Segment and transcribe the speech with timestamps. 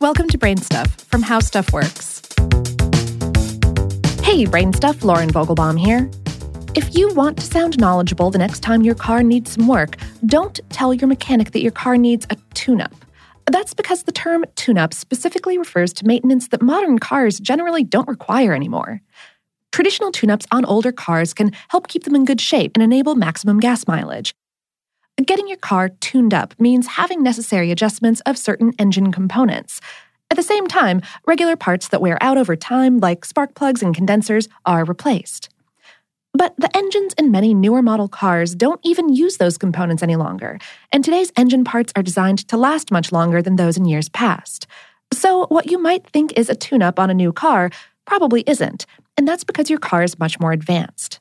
[0.00, 2.22] Welcome to Brain Stuff from How Stuff Works.
[4.22, 6.10] Hey, Brain Stuff, Lauren Vogelbaum here.
[6.74, 10.58] If you want to sound knowledgeable the next time your car needs some work, don't
[10.70, 12.94] tell your mechanic that your car needs a tune up.
[13.44, 18.08] That's because the term tune up specifically refers to maintenance that modern cars generally don't
[18.08, 19.02] require anymore.
[19.70, 23.16] Traditional tune ups on older cars can help keep them in good shape and enable
[23.16, 24.34] maximum gas mileage.
[25.26, 29.80] Getting your car tuned up means having necessary adjustments of certain engine components.
[30.30, 33.94] At the same time, regular parts that wear out over time, like spark plugs and
[33.94, 35.50] condensers, are replaced.
[36.32, 40.58] But the engines in many newer model cars don't even use those components any longer,
[40.92, 44.66] and today's engine parts are designed to last much longer than those in years past.
[45.12, 47.70] So, what you might think is a tune up on a new car
[48.06, 48.86] probably isn't,
[49.18, 51.19] and that's because your car is much more advanced.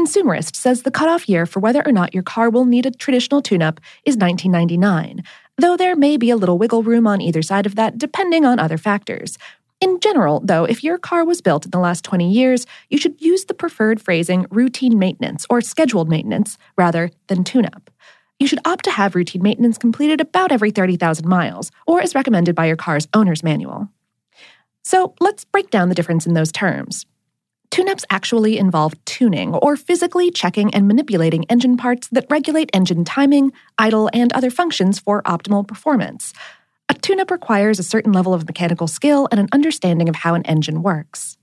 [0.00, 3.42] Consumerist says the cutoff year for whether or not your car will need a traditional
[3.42, 5.22] tune up is 1999,
[5.58, 8.58] though there may be a little wiggle room on either side of that depending on
[8.58, 9.36] other factors.
[9.78, 13.20] In general, though, if your car was built in the last 20 years, you should
[13.20, 17.90] use the preferred phrasing routine maintenance or scheduled maintenance rather than tune up.
[18.38, 22.54] You should opt to have routine maintenance completed about every 30,000 miles, or as recommended
[22.54, 23.90] by your car's owner's manual.
[24.82, 27.04] So let's break down the difference in those terms.
[27.80, 33.54] Tune-ups actually involve tuning or physically checking and manipulating engine parts that regulate engine timing,
[33.78, 36.34] idle, and other functions for optimal performance.
[36.90, 40.44] A tune-up requires a certain level of mechanical skill and an understanding of how an
[40.44, 41.38] engine works.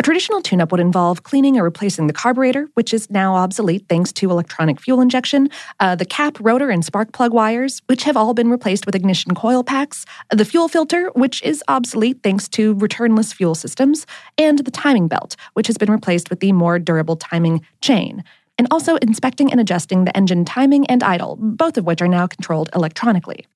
[0.00, 3.86] A traditional tune up would involve cleaning or replacing the carburetor, which is now obsolete
[3.88, 8.16] thanks to electronic fuel injection, uh, the cap, rotor, and spark plug wires, which have
[8.16, 12.76] all been replaced with ignition coil packs, the fuel filter, which is obsolete thanks to
[12.76, 14.06] returnless fuel systems,
[14.38, 18.22] and the timing belt, which has been replaced with the more durable timing chain.
[18.56, 22.28] And also inspecting and adjusting the engine timing and idle, both of which are now
[22.28, 23.46] controlled electronically.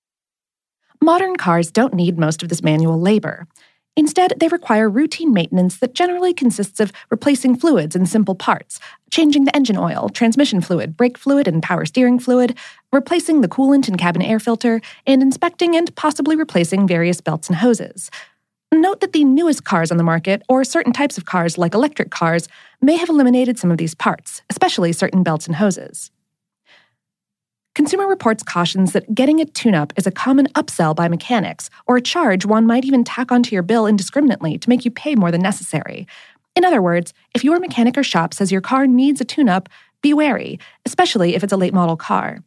[1.01, 3.47] Modern cars don't need most of this manual labor.
[3.95, 8.81] Instead, they require routine maintenance that generally consists of replacing fluids and simple parts,
[9.11, 12.57] changing the engine oil, transmission fluid, brake fluid, and power steering fluid,
[12.91, 17.57] replacing the coolant and cabin air filter, and inspecting and possibly replacing various belts and
[17.59, 18.11] hoses.
[18.73, 22.11] Note that the newest cars on the market, or certain types of cars like electric
[22.11, 22.49] cars,
[22.81, 26.11] may have eliminated some of these parts, especially certain belts and hoses.
[27.75, 31.97] Consumer Reports cautions that getting a tune up is a common upsell by mechanics, or
[31.97, 35.31] a charge one might even tack onto your bill indiscriminately to make you pay more
[35.31, 36.07] than necessary.
[36.55, 39.71] In other words, if your mechanic or shop says your car needs a tune up,
[40.03, 42.41] be wary, especially if it's a late model car.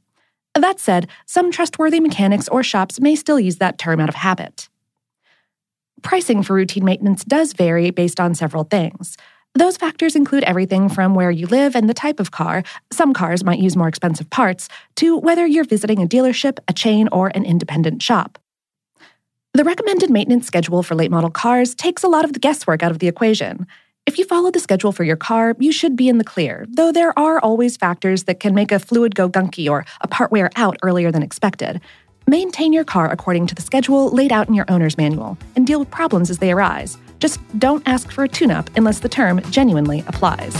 [0.53, 4.69] That said, some trustworthy mechanics or shops may still use that term out of habit.
[6.03, 9.17] Pricing for routine maintenance does vary based on several things.
[9.57, 12.61] Those factors include everything from where you live and the type of car,
[12.91, 14.67] some cars might use more expensive parts,
[14.97, 18.37] to whether you're visiting a dealership, a chain, or an independent shop.
[19.53, 22.91] The recommended maintenance schedule for late model cars takes a lot of the guesswork out
[22.91, 23.65] of the equation.
[24.05, 26.91] If you follow the schedule for your car, you should be in the clear, though
[26.91, 30.49] there are always factors that can make a fluid go gunky or a part wear
[30.57, 31.79] out earlier than expected.
[32.27, 35.79] Maintain your car according to the schedule laid out in your owner's manual and deal
[35.79, 36.97] with problems as they arise.
[37.25, 40.53] Just don't ask for a tune up unless the term genuinely applies.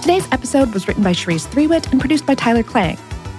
[0.00, 2.96] Today's episode was written by Cherise Threewitt and produced by Tyler Klang.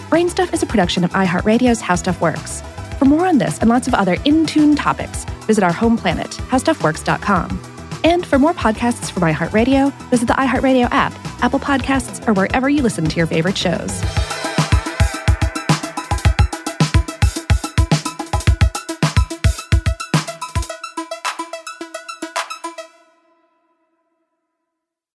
[0.09, 2.61] Brain Stuff is a production of iHeartRadio's How Stuff Works.
[3.00, 6.31] For more on this and lots of other in tune topics, visit our home planet,
[6.31, 7.62] howstuffworks.com.
[8.03, 12.81] And for more podcasts from iHeartRadio, visit the iHeartRadio app, Apple Podcasts, or wherever you
[12.81, 14.03] listen to your favorite shows.